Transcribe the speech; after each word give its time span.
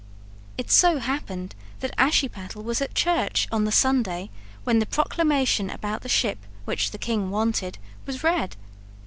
It 0.57 0.71
so 0.71 0.97
happened 0.97 1.53
that 1.81 1.95
Ashiepattle 1.95 2.63
was 2.63 2.81
at 2.81 2.95
church 2.95 3.47
on 3.51 3.65
the 3.65 3.71
Sunday 3.71 4.31
when 4.63 4.79
the 4.79 4.87
proclamation 4.87 5.69
about 5.69 6.01
the 6.01 6.09
ship, 6.09 6.39
which 6.65 6.89
the 6.89 6.97
king 6.97 7.29
wanted, 7.29 7.77
was 8.07 8.23
read. 8.23 8.55